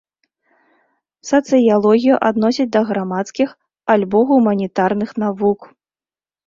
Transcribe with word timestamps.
Сацыялогію 1.31 2.15
адносяць 2.31 2.67
да 2.77 2.81
грамадскіх 2.93 3.49
альбо 3.97 4.19
гуманітарных 4.35 5.09
навук. 5.27 5.59